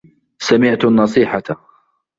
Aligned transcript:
سَمِعْتُ 0.39 0.85
النَّصِيحَةَ. 0.85 1.43